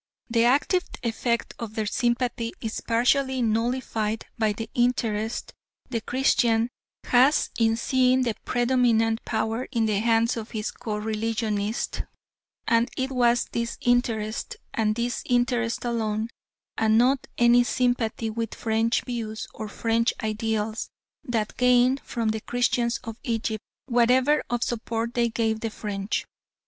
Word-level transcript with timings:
The 0.31 0.45
active 0.45 0.85
effect 1.03 1.53
of 1.59 1.75
their 1.75 1.85
sympathy 1.85 2.53
is 2.59 2.81
partly 2.81 3.43
nullified 3.43 4.25
by 4.35 4.51
the 4.51 4.67
interest 4.73 5.53
the 5.91 6.01
Christian 6.01 6.69
has 7.03 7.51
in 7.59 7.77
seeing 7.77 8.23
the 8.23 8.33
predominant 8.43 9.23
power 9.25 9.65
in 9.65 9.85
the 9.85 9.99
hands 9.99 10.37
of 10.37 10.49
his 10.49 10.71
coreligionists, 10.71 12.01
and 12.67 12.89
it 12.97 13.11
was 13.11 13.45
this 13.51 13.77
interest, 13.81 14.55
and 14.73 14.95
this 14.95 15.21
interest 15.27 15.85
alone, 15.85 16.29
and 16.79 16.97
not 16.97 17.27
any 17.37 17.63
sympathy 17.63 18.31
with 18.31 18.55
French 18.55 19.03
views 19.03 19.47
or 19.53 19.67
French 19.67 20.15
ideals, 20.23 20.89
that 21.23 21.57
gained 21.57 21.99
from 22.03 22.29
the 22.29 22.41
Christians 22.41 22.99
of 23.03 23.19
Egypt 23.21 23.63
whatever 23.85 24.43
of 24.49 24.63
support 24.63 25.13
they 25.13 25.29
gave 25.29 25.59
the 25.59 25.69
French. 25.69 26.25